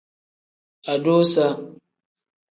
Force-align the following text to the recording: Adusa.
Adusa. 0.93 1.47